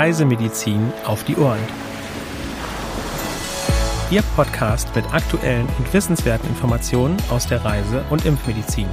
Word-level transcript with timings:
Reisemedizin 0.00 0.94
auf 1.04 1.24
die 1.24 1.36
Ohren. 1.36 1.60
Ihr 4.10 4.22
Podcast 4.34 4.96
mit 4.96 5.04
aktuellen 5.12 5.68
und 5.76 5.92
wissenswerten 5.92 6.48
Informationen 6.48 7.18
aus 7.28 7.46
der 7.46 7.62
Reise- 7.62 8.02
und 8.08 8.24
Impfmedizin. 8.24 8.88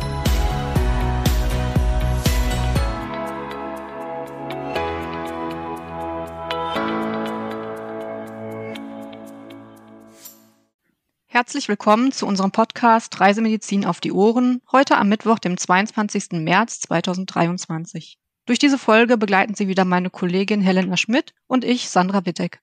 Herzlich 11.27 11.69
willkommen 11.69 12.11
zu 12.11 12.27
unserem 12.27 12.51
Podcast 12.51 13.17
Reisemedizin 13.17 13.85
auf 13.85 14.01
die 14.01 14.11
Ohren, 14.11 14.61
heute 14.73 14.97
am 14.97 15.07
Mittwoch, 15.07 15.39
dem 15.39 15.55
22. 15.55 16.43
März 16.43 16.81
2023. 16.81 18.19
Durch 18.47 18.59
diese 18.59 18.77
Folge 18.77 19.17
begleiten 19.17 19.55
Sie 19.55 19.67
wieder 19.67 19.83
meine 19.83 20.09
Kollegin 20.09 20.61
Helena 20.61 20.95
Schmidt 20.95 21.33
und 21.47 21.65
ich, 21.65 21.89
Sandra 21.89 22.25
Wittek. 22.25 22.61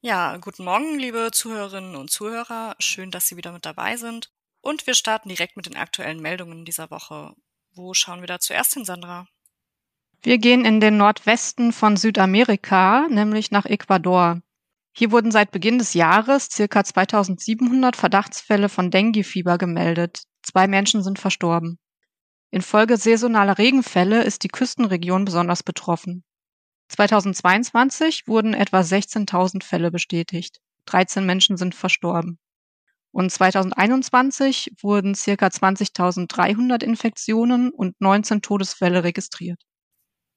Ja, 0.00 0.36
guten 0.36 0.62
Morgen, 0.62 0.96
liebe 0.96 1.30
Zuhörerinnen 1.32 1.96
und 1.96 2.08
Zuhörer. 2.08 2.76
Schön, 2.78 3.10
dass 3.10 3.26
Sie 3.26 3.36
wieder 3.36 3.50
mit 3.50 3.66
dabei 3.66 3.96
sind. 3.96 4.30
Und 4.60 4.86
wir 4.86 4.94
starten 4.94 5.28
direkt 5.28 5.56
mit 5.56 5.66
den 5.66 5.74
aktuellen 5.74 6.22
Meldungen 6.22 6.64
dieser 6.64 6.92
Woche. 6.92 7.34
Wo 7.74 7.94
schauen 7.94 8.20
wir 8.20 8.28
da 8.28 8.38
zuerst 8.38 8.74
hin, 8.74 8.84
Sandra? 8.84 9.26
Wir 10.22 10.38
gehen 10.38 10.64
in 10.64 10.78
den 10.78 10.98
Nordwesten 10.98 11.72
von 11.72 11.96
Südamerika, 11.96 13.08
nämlich 13.10 13.50
nach 13.50 13.66
Ecuador. 13.66 14.40
Hier 14.92 15.10
wurden 15.10 15.32
seit 15.32 15.50
Beginn 15.50 15.78
des 15.78 15.94
Jahres 15.94 16.48
circa 16.48 16.84
2700 16.84 17.96
Verdachtsfälle 17.96 18.68
von 18.68 18.92
Dengue-Fieber 18.92 19.58
gemeldet. 19.58 20.22
Zwei 20.42 20.68
Menschen 20.68 21.02
sind 21.02 21.18
verstorben. 21.18 21.80
Infolge 22.54 22.98
saisonaler 22.98 23.58
Regenfälle 23.58 24.22
ist 24.22 24.44
die 24.44 24.48
Küstenregion 24.48 25.24
besonders 25.24 25.64
betroffen. 25.64 26.22
2022 26.88 28.28
wurden 28.28 28.54
etwa 28.54 28.78
16.000 28.78 29.64
Fälle 29.64 29.90
bestätigt. 29.90 30.60
13 30.86 31.26
Menschen 31.26 31.56
sind 31.56 31.74
verstorben. 31.74 32.38
Und 33.10 33.32
2021 33.32 34.70
wurden 34.80 35.16
circa 35.16 35.48
20.300 35.48 36.84
Infektionen 36.84 37.70
und 37.70 38.00
19 38.00 38.40
Todesfälle 38.40 39.02
registriert. 39.02 39.60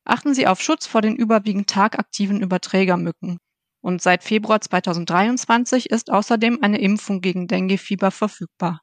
Achten 0.03 0.33
Sie 0.33 0.47
auf 0.47 0.59
Schutz 0.59 0.87
vor 0.87 1.03
den 1.03 1.15
überwiegend 1.15 1.69
tagaktiven 1.69 2.41
Überträgermücken. 2.41 3.37
Und 3.81 4.01
seit 4.01 4.23
Februar 4.23 4.59
2023 4.59 5.91
ist 5.91 6.09
außerdem 6.09 6.63
eine 6.63 6.81
Impfung 6.81 7.21
gegen 7.21 7.45
Denguefieber 7.45 8.09
verfügbar. 8.09 8.81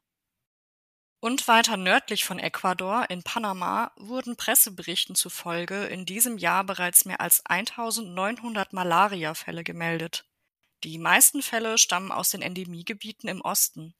Und 1.25 1.48
weiter 1.48 1.78
nördlich 1.78 2.27
von 2.27 2.39
Ecuador 2.39 3.08
in 3.08 3.22
Panama 3.22 3.92
wurden 3.97 4.36
Presseberichten 4.36 5.14
zufolge 5.14 5.86
in 5.86 6.05
diesem 6.05 6.36
Jahr 6.36 6.64
bereits 6.64 7.06
mehr 7.06 7.22
als 7.22 7.41
1900 7.47 8.75
Malariafälle 8.75 9.64
gemeldet. 9.64 10.27
Die 10.83 10.98
meisten 10.98 11.41
Fälle 11.41 11.78
stammen 11.78 12.12
aus 12.12 12.28
den 12.28 12.42
Endemiegebieten 12.42 13.31
im 13.31 13.41
Osten. 13.41 13.94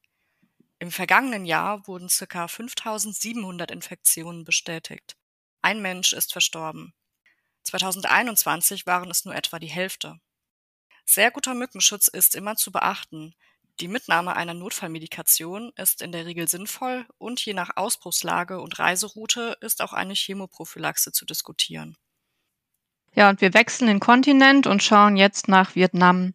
Im 0.77 0.91
vergangenen 0.91 1.47
Jahr 1.47 1.87
wurden 1.87 2.09
ca. 2.09 2.47
5700 2.47 3.71
Infektionen 3.71 4.43
bestätigt. 4.43 5.17
Ein 5.63 5.81
Mensch 5.81 6.13
ist 6.13 6.31
verstorben. 6.31 6.93
2021 7.63 8.85
waren 8.85 9.09
es 9.09 9.25
nur 9.25 9.33
etwa 9.33 9.57
die 9.57 9.65
Hälfte. 9.65 10.19
Sehr 11.05 11.31
guter 11.31 11.55
Mückenschutz 11.55 12.07
ist 12.07 12.35
immer 12.35 12.55
zu 12.55 12.71
beachten. 12.71 13.33
Die 13.81 13.89
Mitnahme 13.89 14.37
einer 14.37 14.53
Notfallmedikation 14.53 15.73
ist 15.75 16.01
in 16.01 16.13
der 16.13 16.25
Regel 16.25 16.47
sinnvoll 16.47 17.05
und 17.17 17.43
je 17.43 17.53
nach 17.53 17.75
Ausbruchslage 17.75 18.61
und 18.61 18.79
Reiseroute 18.79 19.57
ist 19.59 19.81
auch 19.81 19.91
eine 19.91 20.13
Chemoprophylaxe 20.13 21.11
zu 21.11 21.25
diskutieren. 21.25 21.97
Ja, 23.13 23.29
und 23.29 23.41
wir 23.41 23.53
wechseln 23.53 23.87
den 23.87 23.99
Kontinent 23.99 24.65
und 24.65 24.81
schauen 24.81 25.17
jetzt 25.17 25.49
nach 25.49 25.75
Vietnam. 25.75 26.33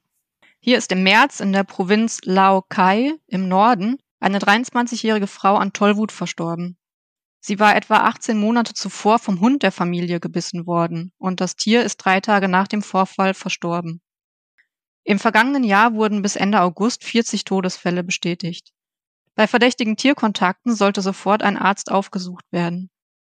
Hier 0.58 0.76
ist 0.76 0.92
im 0.92 1.02
März 1.02 1.40
in 1.40 1.52
der 1.54 1.64
Provinz 1.64 2.20
Lao 2.24 2.60
Cai 2.60 3.14
im 3.26 3.48
Norden 3.48 3.98
eine 4.18 4.38
23-jährige 4.38 5.26
Frau 5.26 5.56
an 5.56 5.72
Tollwut 5.72 6.12
verstorben. 6.12 6.76
Sie 7.40 7.58
war 7.58 7.74
etwa 7.74 8.00
18 8.00 8.38
Monate 8.38 8.74
zuvor 8.74 9.18
vom 9.18 9.40
Hund 9.40 9.62
der 9.62 9.72
Familie 9.72 10.20
gebissen 10.20 10.66
worden 10.66 11.12
und 11.16 11.40
das 11.40 11.56
Tier 11.56 11.82
ist 11.82 11.96
drei 11.96 12.20
Tage 12.20 12.48
nach 12.48 12.68
dem 12.68 12.82
Vorfall 12.82 13.32
verstorben. 13.32 14.02
Im 15.10 15.18
vergangenen 15.18 15.64
Jahr 15.64 15.94
wurden 15.94 16.22
bis 16.22 16.36
Ende 16.36 16.60
August 16.60 17.02
40 17.02 17.42
Todesfälle 17.42 18.04
bestätigt. 18.04 18.70
Bei 19.34 19.48
verdächtigen 19.48 19.96
Tierkontakten 19.96 20.72
sollte 20.76 21.02
sofort 21.02 21.42
ein 21.42 21.56
Arzt 21.56 21.90
aufgesucht 21.90 22.44
werden. 22.52 22.90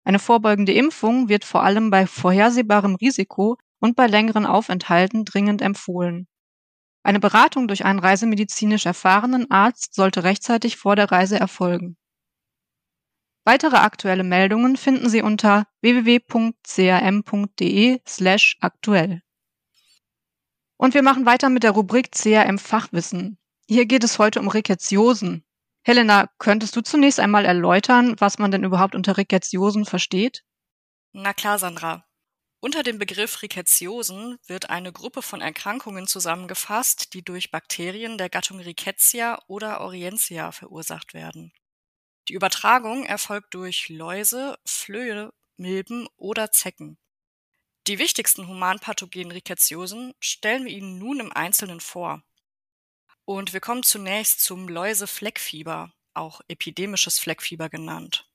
Eine 0.05 0.21
vorbeugende 0.21 0.73
Impfung 0.73 1.29
wird 1.29 1.45
vor 1.45 1.65
allem 1.65 1.91
bei 1.91 2.07
vorhersehbarem 2.07 2.95
Risiko 2.95 3.59
und 3.81 3.97
bei 3.97 4.07
längeren 4.07 4.47
Aufenthalten 4.47 5.25
dringend 5.25 5.63
empfohlen. 5.63 6.29
Eine 7.03 7.19
Beratung 7.19 7.67
durch 7.67 7.85
einen 7.85 7.99
reisemedizinisch 7.99 8.87
erfahrenen 8.87 9.51
Arzt 9.51 9.97
sollte 9.97 10.23
rechtzeitig 10.23 10.77
vor 10.77 10.95
der 10.95 11.11
Reise 11.11 11.41
erfolgen. 11.41 11.97
Weitere 13.45 13.79
aktuelle 13.79 14.23
Meldungen 14.23 14.77
finden 14.77 15.09
Sie 15.09 15.23
unter 15.23 15.67
www.cam.de 15.81 16.41
slash 18.07 18.59
aktuell. 18.61 19.24
Und 20.77 20.95
wir 20.95 21.03
machen 21.03 21.27
weiter 21.27 21.49
mit 21.51 21.63
der 21.63 21.71
Rubrik 21.71 22.13
CRM 22.13 22.59
Fachwissen. 22.59 23.39
Hier 23.69 23.87
geht 23.87 24.05
es 24.05 24.19
heute 24.19 24.41
um 24.41 24.49
Rickettsiosen. 24.49 25.45
Helena, 25.83 26.31
könntest 26.39 26.75
du 26.77 26.81
zunächst 26.81 27.21
einmal 27.21 27.45
erläutern, 27.45 28.17
was 28.19 28.39
man 28.39 28.51
denn 28.51 28.65
überhaupt 28.65 28.95
unter 28.95 29.17
Rickettsiosen 29.17 29.85
versteht? 29.85 30.43
Na 31.13 31.33
klar, 31.33 31.59
Sandra. 31.59 32.05
Unter 32.61 32.83
dem 32.83 32.99
Begriff 32.99 33.43
Rickettsiosen 33.43 34.39
wird 34.47 34.71
eine 34.71 34.91
Gruppe 34.91 35.21
von 35.21 35.43
Erkrankungen 35.43 36.07
zusammengefasst, 36.07 37.13
die 37.13 37.23
durch 37.23 37.51
Bakterien 37.51 38.17
der 38.17 38.31
Gattung 38.31 38.59
Rickettsia 38.59 39.39
oder 39.49 39.83
Orientia 39.83 40.51
verursacht 40.51 41.13
werden. 41.13 41.53
Die 42.29 42.33
Übertragung 42.33 43.05
erfolgt 43.05 43.53
durch 43.53 43.91
Läuse, 43.91 44.59
Flöhe, 44.65 45.35
Milben 45.59 46.09
oder 46.17 46.51
Zecken. 46.51 46.97
Die 47.87 47.99
wichtigsten 47.99 48.49
humanpathogenen 48.49 49.31
Rickettsiosen 49.31 50.15
stellen 50.19 50.65
wir 50.65 50.73
Ihnen 50.73 50.99
nun 50.99 51.21
im 51.21 51.31
Einzelnen 51.31 51.81
vor. 51.81 52.23
Und 53.27 53.53
wir 53.53 53.61
kommen 53.61 53.83
zunächst 53.83 54.41
zum 54.41 54.69
Läusefleckfieber, 54.69 55.93
auch 56.15 56.41
epidemisches 56.49 57.19
Fleckfieber 57.19 57.69
genannt. 57.69 58.27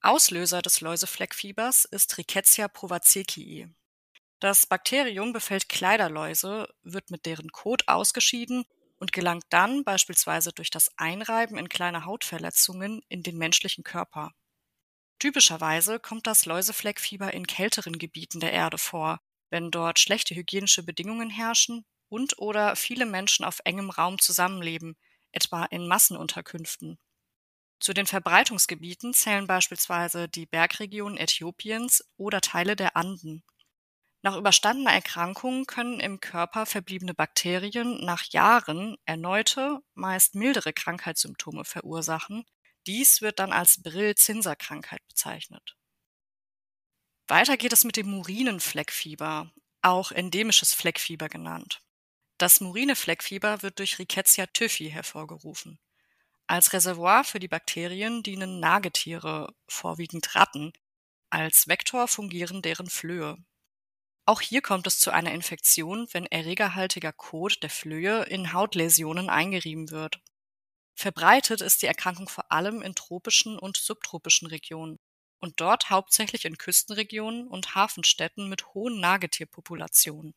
Auslöser 0.00 0.62
des 0.62 0.80
Läusefleckfiebers 0.80 1.84
ist 1.84 2.16
Rickettsia 2.16 2.68
provacekii. 2.68 3.68
Das 4.40 4.66
Bakterium 4.66 5.34
befällt 5.34 5.68
Kleiderläuse, 5.68 6.72
wird 6.82 7.10
mit 7.10 7.26
deren 7.26 7.50
Kot 7.50 7.88
ausgeschieden 7.88 8.64
und 8.96 9.12
gelangt 9.12 9.44
dann 9.50 9.84
beispielsweise 9.84 10.52
durch 10.52 10.70
das 10.70 10.90
Einreiben 10.96 11.58
in 11.58 11.68
kleine 11.68 12.06
Hautverletzungen 12.06 13.02
in 13.08 13.22
den 13.22 13.36
menschlichen 13.36 13.84
Körper. 13.84 14.32
Typischerweise 15.18 15.98
kommt 15.98 16.26
das 16.26 16.46
Läusefleckfieber 16.46 17.34
in 17.34 17.46
kälteren 17.46 17.98
Gebieten 17.98 18.38
der 18.40 18.52
Erde 18.52 18.78
vor, 18.78 19.20
wenn 19.50 19.70
dort 19.70 19.98
schlechte 19.98 20.34
hygienische 20.34 20.82
Bedingungen 20.84 21.30
herrschen 21.30 21.84
und 22.08 22.38
oder 22.38 22.76
viele 22.76 23.06
Menschen 23.06 23.44
auf 23.44 23.60
engem 23.64 23.90
Raum 23.90 24.18
zusammenleben, 24.18 24.96
etwa 25.32 25.64
in 25.64 25.88
Massenunterkünften. 25.88 26.98
Zu 27.80 27.94
den 27.94 28.06
Verbreitungsgebieten 28.06 29.14
zählen 29.14 29.46
beispielsweise 29.46 30.28
die 30.28 30.46
Bergregionen 30.46 31.16
Äthiopiens 31.16 32.04
oder 32.16 32.40
Teile 32.40 32.76
der 32.76 32.96
Anden. 32.96 33.44
Nach 34.22 34.36
überstandener 34.36 34.92
Erkrankung 34.92 35.64
können 35.66 36.00
im 36.00 36.18
Körper 36.18 36.66
verbliebene 36.66 37.14
Bakterien 37.14 38.04
nach 38.04 38.24
Jahren 38.24 38.96
erneute, 39.04 39.78
meist 39.94 40.34
mildere 40.34 40.72
Krankheitssymptome 40.72 41.64
verursachen, 41.64 42.44
dies 42.88 43.22
wird 43.22 43.38
dann 43.38 43.52
als 43.52 43.82
Brill-Zinser-Krankheit 43.82 45.06
bezeichnet. 45.06 45.76
Weiter 47.28 47.58
geht 47.58 47.74
es 47.74 47.84
mit 47.84 47.96
dem 47.96 48.10
Murinenfleckfieber, 48.10 49.52
auch 49.82 50.10
endemisches 50.10 50.74
Fleckfieber 50.74 51.28
genannt. 51.28 51.82
Das 52.38 52.60
Murinefleckfieber 52.60 53.62
wird 53.62 53.78
durch 53.78 53.98
Rickettsia 53.98 54.46
typhi 54.46 54.88
hervorgerufen. 54.90 55.78
Als 56.46 56.72
Reservoir 56.72 57.24
für 57.24 57.38
die 57.38 57.48
Bakterien 57.48 58.22
dienen 58.22 58.58
Nagetiere, 58.58 59.54
vorwiegend 59.68 60.34
Ratten. 60.34 60.72
Als 61.28 61.68
Vektor 61.68 62.08
fungieren 62.08 62.62
deren 62.62 62.88
Flöhe. 62.88 63.36
Auch 64.24 64.40
hier 64.40 64.62
kommt 64.62 64.86
es 64.86 64.98
zu 64.98 65.10
einer 65.10 65.32
Infektion, 65.32 66.08
wenn 66.12 66.24
erregerhaltiger 66.24 67.12
Kot 67.12 67.62
der 67.62 67.70
Flöhe 67.70 68.22
in 68.24 68.54
Hautläsionen 68.54 69.28
eingerieben 69.28 69.90
wird. 69.90 70.22
Verbreitet 70.98 71.60
ist 71.60 71.82
die 71.82 71.86
Erkrankung 71.86 72.28
vor 72.28 72.50
allem 72.50 72.82
in 72.82 72.96
tropischen 72.96 73.56
und 73.56 73.76
subtropischen 73.76 74.48
Regionen 74.48 74.98
und 75.38 75.60
dort 75.60 75.90
hauptsächlich 75.90 76.44
in 76.44 76.58
Küstenregionen 76.58 77.46
und 77.46 77.76
Hafenstädten 77.76 78.48
mit 78.48 78.74
hohen 78.74 78.98
Nagetierpopulationen. 78.98 80.34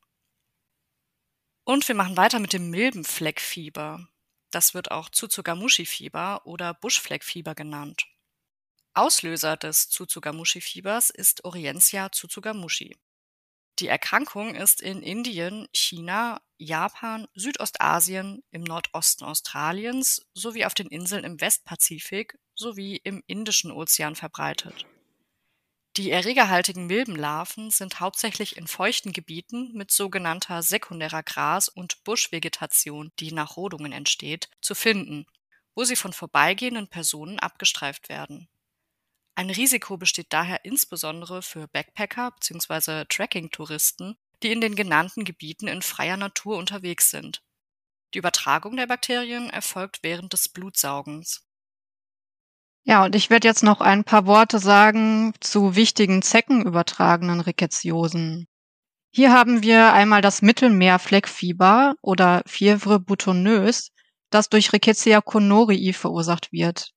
Und 1.63 1.87
wir 1.87 1.95
machen 1.95 2.15
weiter 2.15 2.37
mit 2.37 2.53
dem 2.53 2.69
Milbenfleckfieber. 2.69 4.07
Das 4.51 4.75
wird 4.75 4.91
auch 4.91 5.09
Tsutsugamushi-Fieber 5.09 6.45
oder 6.45 6.75
Buschfleckfieber 6.75 7.55
genannt. 7.55 8.05
Auslöser 8.93 9.57
des 9.57 9.89
Tsutsugamushi-Fiebers 9.89 11.09
ist 11.09 11.43
Orientia 11.43 12.09
tsutsugamushi. 12.09 12.99
Die 13.79 13.87
Erkrankung 13.87 14.53
ist 14.53 14.79
in 14.79 15.01
Indien, 15.01 15.67
China, 15.73 16.39
Japan, 16.61 17.27
Südostasien, 17.33 18.43
im 18.51 18.61
Nordosten 18.61 19.25
Australiens 19.25 20.27
sowie 20.33 20.65
auf 20.65 20.75
den 20.75 20.87
Inseln 20.87 21.23
im 21.23 21.41
Westpazifik 21.41 22.37
sowie 22.53 22.97
im 22.97 23.23
Indischen 23.25 23.71
Ozean 23.71 24.15
verbreitet. 24.15 24.85
Die 25.97 26.11
erregerhaltigen 26.11 26.85
Milbenlarven 26.85 27.71
sind 27.71 27.99
hauptsächlich 27.99 28.57
in 28.57 28.67
feuchten 28.67 29.11
Gebieten 29.11 29.71
mit 29.73 29.91
sogenannter 29.91 30.61
sekundärer 30.61 31.23
Gras- 31.23 31.67
und 31.67 32.03
Buschvegetation, 32.03 33.11
die 33.19 33.31
nach 33.31 33.57
Rodungen 33.57 33.91
entsteht, 33.91 34.47
zu 34.61 34.75
finden, 34.75 35.25
wo 35.73 35.83
sie 35.83 35.95
von 35.95 36.13
vorbeigehenden 36.13 36.87
Personen 36.87 37.39
abgestreift 37.39 38.07
werden. 38.07 38.47
Ein 39.33 39.49
Risiko 39.49 39.97
besteht 39.97 40.27
daher 40.29 40.63
insbesondere 40.63 41.41
für 41.41 41.67
Backpacker 41.67 42.31
bzw. 42.31 43.05
Trekking-Touristen, 43.05 44.15
die 44.43 44.51
in 44.51 44.61
den 44.61 44.75
genannten 44.75 45.23
Gebieten 45.23 45.67
in 45.67 45.81
freier 45.81 46.17
Natur 46.17 46.57
unterwegs 46.57 47.09
sind. 47.09 47.41
Die 48.13 48.19
Übertragung 48.19 48.75
der 48.75 48.87
Bakterien 48.87 49.49
erfolgt 49.49 49.99
während 50.01 50.33
des 50.33 50.49
Blutsaugens. 50.49 51.45
Ja, 52.83 53.05
und 53.05 53.15
ich 53.15 53.29
werde 53.29 53.47
jetzt 53.47 53.63
noch 53.63 53.79
ein 53.79 54.03
paar 54.03 54.25
Worte 54.25 54.59
sagen 54.59 55.33
zu 55.39 55.75
wichtigen 55.75 56.21
zeckenübertragenen 56.21 57.39
Rickettsiosen. 57.39 58.47
Hier 59.13 59.31
haben 59.31 59.61
wir 59.61 59.93
einmal 59.93 60.21
das 60.21 60.41
Mittelmeerfleckfieber 60.41 61.95
oder 62.01 62.41
Fièvre 62.47 62.97
boutonneuse, 62.97 63.91
das 64.29 64.49
durch 64.49 64.73
Rickettsia 64.73 65.21
connorii 65.21 65.93
verursacht 65.93 66.51
wird. 66.51 66.91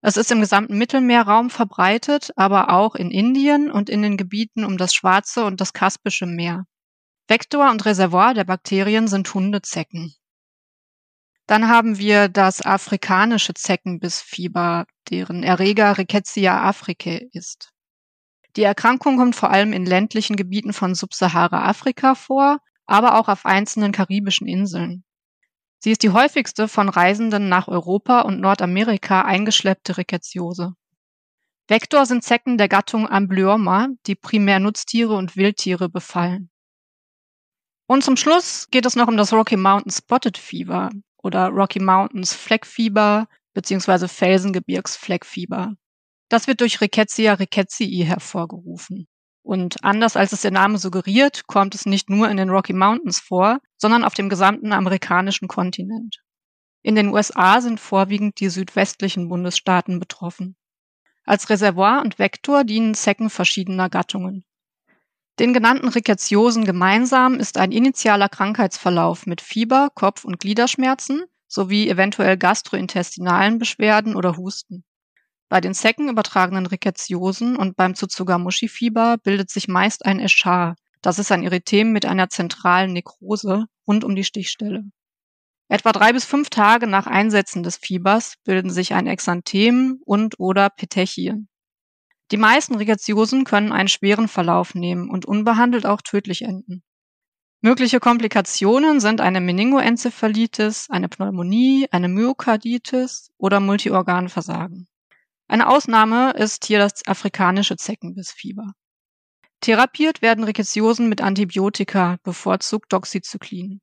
Es 0.00 0.16
ist 0.16 0.30
im 0.30 0.40
gesamten 0.40 0.78
Mittelmeerraum 0.78 1.50
verbreitet, 1.50 2.30
aber 2.36 2.70
auch 2.70 2.94
in 2.94 3.10
Indien 3.10 3.70
und 3.70 3.90
in 3.90 4.02
den 4.02 4.16
Gebieten 4.16 4.64
um 4.64 4.78
das 4.78 4.94
Schwarze 4.94 5.44
und 5.44 5.60
das 5.60 5.72
Kaspische 5.72 6.26
Meer. 6.26 6.64
Vektor 7.30 7.70
und 7.70 7.84
Reservoir 7.84 8.32
der 8.32 8.44
Bakterien 8.44 9.06
sind 9.06 9.34
Hundezecken. 9.34 10.14
Dann 11.46 11.68
haben 11.68 11.98
wir 11.98 12.28
das 12.30 12.62
afrikanische 12.62 13.52
Zeckenbissfieber, 13.52 14.86
deren 15.10 15.42
Erreger 15.42 15.98
Rickettsia 15.98 16.62
africae 16.62 17.28
ist. 17.32 17.70
Die 18.56 18.62
Erkrankung 18.62 19.18
kommt 19.18 19.36
vor 19.36 19.50
allem 19.50 19.74
in 19.74 19.84
ländlichen 19.84 20.36
Gebieten 20.36 20.72
von 20.72 20.94
Subsahara-Afrika 20.94 22.14
vor, 22.14 22.60
aber 22.86 23.18
auch 23.18 23.28
auf 23.28 23.44
einzelnen 23.44 23.92
karibischen 23.92 24.46
Inseln. 24.46 25.04
Sie 25.80 25.90
ist 25.90 26.02
die 26.02 26.10
häufigste 26.10 26.66
von 26.66 26.88
Reisenden 26.88 27.50
nach 27.50 27.68
Europa 27.68 28.22
und 28.22 28.40
Nordamerika 28.40 29.20
eingeschleppte 29.20 29.98
Ricketsiose. 29.98 30.72
Vektor 31.68 32.06
sind 32.06 32.24
Zecken 32.24 32.56
der 32.56 32.68
Gattung 32.68 33.06
Amblyomma, 33.06 33.88
die 34.06 34.14
primär 34.14 34.60
Nutztiere 34.60 35.14
und 35.14 35.36
Wildtiere 35.36 35.90
befallen. 35.90 36.50
Und 37.88 38.04
zum 38.04 38.18
Schluss 38.18 38.68
geht 38.70 38.84
es 38.84 38.96
noch 38.96 39.08
um 39.08 39.16
das 39.16 39.32
Rocky 39.32 39.56
Mountain 39.56 39.90
Spotted 39.90 40.36
Fever 40.36 40.90
oder 41.16 41.48
Rocky 41.48 41.80
Mountains 41.80 42.34
Fleckfieber 42.34 43.26
bzw. 43.54 44.08
Felsengebirgsfleckfieber. 44.08 45.72
Das 46.28 46.46
wird 46.46 46.60
durch 46.60 46.82
Rickettsia 46.82 47.32
rickettsii 47.32 48.04
hervorgerufen. 48.04 49.08
Und 49.42 49.82
anders 49.82 50.16
als 50.16 50.32
es 50.32 50.42
der 50.42 50.50
Name 50.50 50.76
suggeriert, 50.76 51.46
kommt 51.46 51.74
es 51.74 51.86
nicht 51.86 52.10
nur 52.10 52.28
in 52.28 52.36
den 52.36 52.50
Rocky 52.50 52.74
Mountains 52.74 53.20
vor, 53.20 53.58
sondern 53.78 54.04
auf 54.04 54.12
dem 54.12 54.28
gesamten 54.28 54.74
amerikanischen 54.74 55.48
Kontinent. 55.48 56.18
In 56.82 56.94
den 56.94 57.08
USA 57.08 57.62
sind 57.62 57.80
vorwiegend 57.80 58.38
die 58.40 58.50
südwestlichen 58.50 59.30
Bundesstaaten 59.30 59.98
betroffen. 59.98 60.56
Als 61.24 61.48
Reservoir 61.48 62.02
und 62.02 62.18
Vektor 62.18 62.64
dienen 62.64 62.92
Zecken 62.92 63.30
verschiedener 63.30 63.88
Gattungen. 63.88 64.44
Den 65.38 65.52
genannten 65.52 65.88
Rickettsiosen 65.88 66.64
gemeinsam 66.64 67.34
ist 67.38 67.58
ein 67.58 67.70
initialer 67.70 68.28
Krankheitsverlauf 68.28 69.24
mit 69.24 69.40
Fieber, 69.40 69.88
Kopf- 69.94 70.24
und 70.24 70.40
Gliederschmerzen 70.40 71.22
sowie 71.46 71.88
eventuell 71.88 72.36
gastrointestinalen 72.36 73.58
Beschwerden 73.58 74.16
oder 74.16 74.36
Husten. 74.36 74.84
Bei 75.48 75.60
den 75.60 75.74
Zecken 75.74 76.08
übertragenen 76.08 76.66
Rickettsiosen 76.66 77.56
und 77.56 77.76
beim 77.76 77.94
Tsutsugamushi-Fieber 77.94 79.16
bildet 79.22 79.48
sich 79.50 79.68
meist 79.68 80.04
ein 80.04 80.18
Eschar. 80.18 80.74
Das 81.02 81.20
ist 81.20 81.30
ein 81.30 81.44
Erythem 81.44 81.92
mit 81.92 82.04
einer 82.04 82.28
zentralen 82.28 82.92
Nekrose 82.92 83.66
rund 83.86 84.02
um 84.02 84.16
die 84.16 84.24
Stichstelle. 84.24 84.82
Etwa 85.68 85.92
drei 85.92 86.12
bis 86.12 86.24
fünf 86.24 86.50
Tage 86.50 86.88
nach 86.88 87.06
Einsetzen 87.06 87.62
des 87.62 87.76
Fiebers 87.76 88.34
bilden 88.44 88.70
sich 88.70 88.92
ein 88.92 89.06
Exanthem 89.06 90.00
und 90.04 90.40
oder 90.40 90.68
Petechien. 90.68 91.48
Die 92.30 92.36
meisten 92.36 92.74
Rickettsiosen 92.74 93.44
können 93.44 93.72
einen 93.72 93.88
schweren 93.88 94.28
Verlauf 94.28 94.74
nehmen 94.74 95.08
und 95.08 95.24
unbehandelt 95.24 95.86
auch 95.86 96.02
tödlich 96.02 96.42
enden. 96.42 96.82
Mögliche 97.60 97.98
Komplikationen 97.98 99.00
sind 99.00 99.20
eine 99.20 99.40
Meningoenzephalitis, 99.40 100.86
eine 100.90 101.08
Pneumonie, 101.08 101.88
eine 101.90 102.08
Myokarditis 102.08 103.30
oder 103.36 103.58
Multiorganversagen. 103.58 104.86
Eine 105.48 105.68
Ausnahme 105.68 106.32
ist 106.32 106.66
hier 106.66 106.78
das 106.78 107.06
afrikanische 107.06 107.76
Zeckenbissfieber. 107.76 108.74
Therapiert 109.60 110.22
werden 110.22 110.44
Rickettsiosen 110.44 111.08
mit 111.08 111.20
Antibiotika, 111.20 112.18
bevorzugt 112.22 112.92
Doxycyclin. 112.92 113.80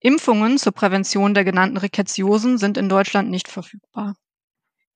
Impfungen 0.00 0.56
zur 0.56 0.72
Prävention 0.72 1.34
der 1.34 1.44
genannten 1.44 1.76
Rickettsiosen 1.76 2.56
sind 2.56 2.78
in 2.78 2.88
Deutschland 2.88 3.28
nicht 3.28 3.48
verfügbar. 3.48 4.14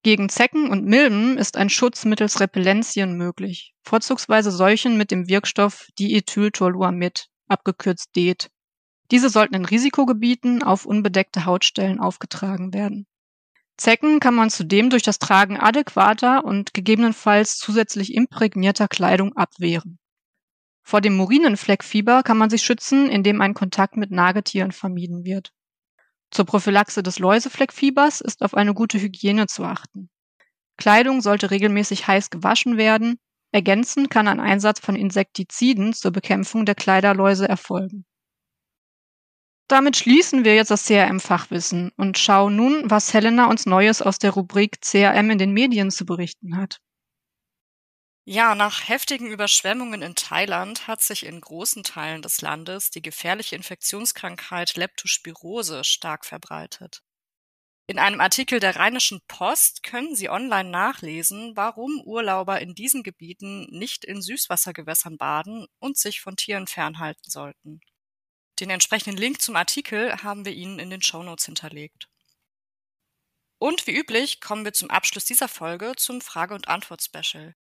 Gegen 0.03 0.29
Zecken 0.29 0.71
und 0.71 0.85
Milben 0.85 1.39
ist 1.39 1.57
ein 1.57 1.71
Schutz 1.71 2.05
mittels 2.05 2.41
Repellenzien 2.41 3.17
möglich, 3.17 3.75
vorzugsweise 3.83 4.53
solchen 4.53 4.97
mit 4.97 5.11
dem 5.11 5.29
Wirkstoff 5.29 5.89
Diethyltoluamid, 5.99 7.29
abgekürzt 7.49 8.15
DEET. 8.15 8.51
Diese 9.11 9.29
sollten 9.29 9.55
in 9.55 9.65
Risikogebieten 9.65 10.63
auf 10.63 10.87
unbedeckte 10.87 11.47
Hautstellen 11.47 11.99
aufgetragen 11.99 12.73
werden. 12.73 13.07
Zecken 13.77 14.21
kann 14.21 14.35
man 14.35 14.51
zudem 14.51 14.91
durch 14.91 15.03
das 15.03 15.19
Tragen 15.19 15.57
adäquater 15.57 16.45
und 16.45 16.75
gegebenenfalls 16.75 17.57
zusätzlich 17.59 18.15
imprägnierter 18.15 18.89
Kleidung 18.89 19.37
abwehren. 19.37 19.99
Vor 20.83 21.01
dem 21.01 21.17
Murinenfleckfieber 21.17 22.23
kann 22.23 22.39
man 22.39 22.51
sich 22.51 22.63
schützen, 22.63 23.09
indem 23.09 23.41
ein 23.41 23.55
Kontakt 23.55 23.97
mit 23.97 24.11
Nagetieren 24.11 24.73
vermieden 24.73 25.25
wird. 25.25 25.53
Zur 26.31 26.45
Prophylaxe 26.45 27.03
des 27.03 27.19
Läusefleckfiebers 27.19 28.21
ist 28.21 28.43
auf 28.43 28.55
eine 28.55 28.75
gute 28.75 29.01
Hygiene 29.01 29.47
zu 29.47 29.65
achten. 29.65 30.11
Kleidung 30.77 31.21
sollte 31.21 31.51
regelmäßig 31.51 32.07
heiß 32.07 32.31
gewaschen 32.31 32.77
werden. 32.77 33.19
Ergänzend 33.51 34.11
kann 34.11 34.29
ein 34.29 34.41
Einsatz 34.41 34.81
von 34.81 34.95
Insektiziden 34.95 35.93
zur 35.93 36.13
Bekämpfung 36.13 36.67
der 36.67 36.75
Kleiderläuse 36.75 37.49
erfolgen. 37.49 38.05
Damit 39.69 39.97
schließen 39.97 40.45
wir 40.45 40.55
jetzt 40.55 40.71
das 40.71 40.87
CRM-Fachwissen 40.87 41.91
und 41.97 42.17
schauen 42.17 42.57
nun, 42.57 42.91
was 42.91 43.13
Helena 43.13 43.51
uns 43.51 43.67
Neues 43.67 44.01
aus 44.01 44.19
der 44.19 44.31
Rubrik 44.31 44.81
CRM 44.81 45.31
in 45.31 45.39
den 45.39 45.53
Medien 45.53 45.91
zu 45.91 46.07
berichten 46.07 46.57
hat. 46.57 46.79
Ja, 48.31 48.55
nach 48.55 48.87
heftigen 48.87 49.29
Überschwemmungen 49.29 50.03
in 50.03 50.15
Thailand 50.15 50.87
hat 50.87 51.01
sich 51.01 51.25
in 51.25 51.41
großen 51.41 51.83
Teilen 51.83 52.21
des 52.21 52.43
Landes 52.43 52.91
die 52.91 53.01
gefährliche 53.01 53.57
Infektionskrankheit 53.57 54.77
Leptospirose 54.77 55.83
stark 55.83 56.27
verbreitet. 56.27 57.01
In 57.87 57.99
einem 57.99 58.21
Artikel 58.21 58.61
der 58.61 58.77
Rheinischen 58.77 59.23
Post 59.29 59.83
können 59.83 60.15
Sie 60.15 60.29
online 60.29 60.69
nachlesen, 60.69 61.57
warum 61.57 62.03
Urlauber 62.05 62.61
in 62.61 62.75
diesen 62.75 63.03
Gebieten 63.03 63.67
nicht 63.71 64.05
in 64.05 64.21
Süßwassergewässern 64.21 65.17
baden 65.17 65.67
und 65.79 65.97
sich 65.97 66.21
von 66.21 66.37
Tieren 66.37 66.67
fernhalten 66.67 67.31
sollten. 67.31 67.81
Den 68.61 68.69
entsprechenden 68.69 69.17
Link 69.17 69.41
zum 69.41 69.57
Artikel 69.57 70.23
haben 70.23 70.45
wir 70.45 70.53
Ihnen 70.53 70.79
in 70.79 70.91
den 70.91 71.01
Shownotes 71.01 71.47
hinterlegt. 71.47 72.11
Und 73.57 73.87
wie 73.87 73.97
üblich 73.97 74.43
kommen 74.43 74.67
wir 74.67 74.75
zum 74.75 74.91
Abschluss 74.91 75.25
dieser 75.25 75.49
Folge 75.49 75.95
zum 75.97 76.21
Frage- 76.21 76.55
und 76.55 76.69
Antwort-Special. 76.69 77.55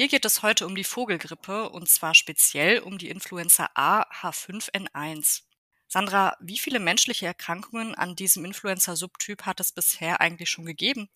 Hier 0.00 0.08
geht 0.08 0.24
es 0.24 0.42
heute 0.42 0.66
um 0.66 0.74
die 0.74 0.82
Vogelgrippe 0.82 1.68
und 1.68 1.86
zwar 1.86 2.14
speziell 2.14 2.78
um 2.78 2.96
die 2.96 3.10
Influenza 3.10 3.68
A 3.74 4.00
H5N1. 4.04 5.42
Sandra, 5.88 6.38
wie 6.40 6.56
viele 6.56 6.80
menschliche 6.80 7.26
Erkrankungen 7.26 7.94
an 7.94 8.16
diesem 8.16 8.46
Influenza-Subtyp 8.46 9.42
hat 9.42 9.60
es 9.60 9.72
bisher 9.72 10.22
eigentlich 10.22 10.48
schon 10.48 10.64
gegeben? 10.64 11.10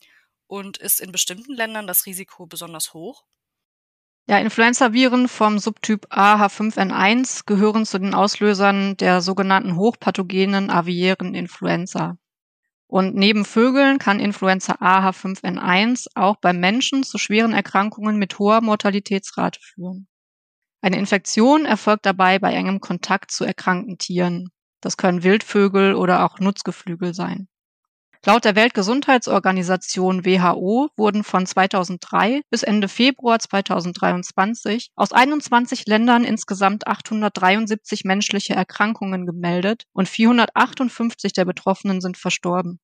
Und 0.46 0.76
ist 0.76 1.00
in 1.00 1.12
bestimmten 1.12 1.54
Ländern 1.54 1.86
das 1.86 2.04
Risiko 2.04 2.44
besonders 2.44 2.92
hoch? 2.92 3.24
Ja, 4.28 4.38
Influenza-Viren 4.38 5.28
vom 5.28 5.58
Subtyp 5.58 6.04
AH5N1 6.12 7.46
gehören 7.46 7.86
zu 7.86 7.98
den 7.98 8.12
Auslösern 8.12 8.98
der 8.98 9.22
sogenannten 9.22 9.76
hochpathogenen 9.76 10.68
aviären 10.68 11.34
Influenza. 11.34 12.18
Und 12.94 13.16
neben 13.16 13.44
Vögeln 13.44 13.98
kann 13.98 14.20
Influenza 14.20 14.74
AH5N1 14.74 16.06
auch 16.14 16.36
beim 16.36 16.60
Menschen 16.60 17.02
zu 17.02 17.18
schweren 17.18 17.52
Erkrankungen 17.52 18.18
mit 18.20 18.38
hoher 18.38 18.60
Mortalitätsrate 18.60 19.58
führen. 19.60 20.06
Eine 20.80 20.98
Infektion 20.98 21.66
erfolgt 21.66 22.06
dabei 22.06 22.38
bei 22.38 22.52
engem 22.52 22.78
Kontakt 22.78 23.32
zu 23.32 23.44
erkrankten 23.44 23.98
Tieren. 23.98 24.52
Das 24.80 24.96
können 24.96 25.24
Wildvögel 25.24 25.96
oder 25.96 26.24
auch 26.24 26.38
Nutzgeflügel 26.38 27.14
sein. 27.14 27.48
Laut 28.26 28.44
der 28.44 28.54
Weltgesundheitsorganisation 28.54 30.24
WHO 30.24 30.88
wurden 30.96 31.24
von 31.24 31.46
2003 31.46 32.42
bis 32.48 32.62
Ende 32.62 32.86
Februar 32.88 33.40
2023 33.40 34.92
aus 34.94 35.12
21 35.12 35.86
Ländern 35.86 36.22
insgesamt 36.22 36.86
873 36.86 38.04
menschliche 38.04 38.54
Erkrankungen 38.54 39.26
gemeldet 39.26 39.82
und 39.92 40.08
458 40.08 41.32
der 41.32 41.44
Betroffenen 41.44 42.00
sind 42.00 42.16
verstorben. 42.16 42.78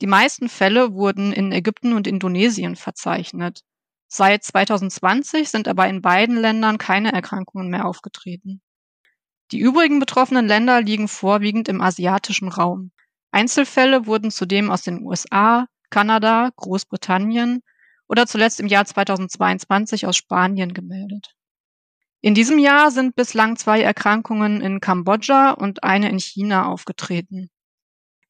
Die 0.00 0.06
meisten 0.06 0.48
Fälle 0.48 0.94
wurden 0.94 1.32
in 1.32 1.52
Ägypten 1.52 1.92
und 1.92 2.06
Indonesien 2.06 2.76
verzeichnet. 2.76 3.62
Seit 4.08 4.44
2020 4.44 5.48
sind 5.48 5.68
aber 5.68 5.88
in 5.88 6.02
beiden 6.02 6.36
Ländern 6.36 6.78
keine 6.78 7.12
Erkrankungen 7.12 7.68
mehr 7.68 7.86
aufgetreten. 7.86 8.60
Die 9.50 9.58
übrigen 9.58 10.00
betroffenen 10.00 10.46
Länder 10.46 10.80
liegen 10.80 11.08
vorwiegend 11.08 11.68
im 11.68 11.80
asiatischen 11.80 12.48
Raum. 12.48 12.92
Einzelfälle 13.30 14.06
wurden 14.06 14.30
zudem 14.30 14.70
aus 14.70 14.82
den 14.82 15.02
USA, 15.02 15.66
Kanada, 15.90 16.50
Großbritannien 16.56 17.62
oder 18.08 18.26
zuletzt 18.26 18.60
im 18.60 18.66
Jahr 18.66 18.84
2022 18.84 20.06
aus 20.06 20.16
Spanien 20.16 20.74
gemeldet. 20.74 21.34
In 22.20 22.34
diesem 22.34 22.58
Jahr 22.58 22.90
sind 22.90 23.16
bislang 23.16 23.56
zwei 23.56 23.82
Erkrankungen 23.82 24.60
in 24.60 24.80
Kambodscha 24.80 25.50
und 25.50 25.84
eine 25.84 26.08
in 26.08 26.18
China 26.18 26.66
aufgetreten. 26.66 27.50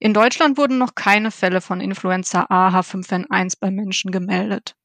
In 0.04 0.12
Deutschland 0.12 0.58
wurden 0.58 0.76
noch 0.76 0.94
keine 0.94 1.30
Fälle 1.30 1.62
von 1.62 1.80
Influenza 1.80 2.44
A 2.50 2.68
H5N1 2.78 3.58
bei 3.58 3.70
Menschen 3.70 4.12
gemeldet. 4.12 4.76